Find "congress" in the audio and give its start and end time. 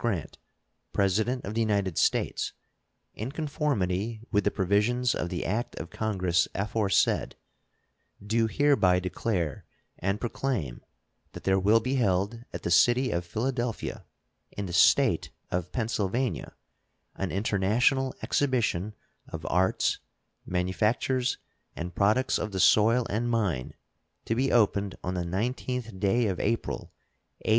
5.90-6.48